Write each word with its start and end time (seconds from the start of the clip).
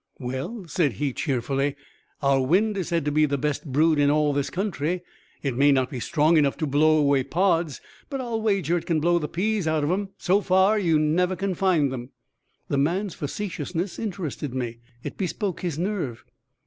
"Well," 0.17 0.65
said 0.67 0.93
he, 0.93 1.13
cheerfully, 1.13 1.75
"Our 2.23 2.41
wind 2.43 2.75
is 2.75 2.87
said 2.87 3.05
to 3.05 3.11
be 3.11 3.27
the 3.27 3.37
best 3.37 3.71
brewed 3.71 3.99
in 3.99 4.09
all 4.09 4.33
this 4.33 4.49
country. 4.49 5.03
It 5.43 5.55
may 5.55 5.71
not 5.71 5.91
be 5.91 5.99
strong 5.99 6.37
enough 6.37 6.57
to 6.57 6.65
blow 6.65 6.97
away 6.97 7.23
pods, 7.23 7.81
but 8.09 8.19
I'll 8.19 8.41
wager 8.41 8.75
it 8.79 8.87
can 8.87 8.99
blow 8.99 9.19
the 9.19 9.27
pease 9.27 9.67
out 9.67 9.83
of 9.83 9.91
'em 9.91 10.09
so 10.17 10.41
far 10.41 10.79
you 10.79 10.97
never 10.97 11.35
can 11.35 11.53
find 11.53 11.91
them." 11.91 12.09
The 12.67 12.79
man's 12.79 13.13
facetiousness 13.13 13.99
interested 13.99 14.55
me; 14.55 14.79
it 15.03 15.19
bespoke 15.19 15.61
his 15.61 15.77
nerve. 15.77 16.25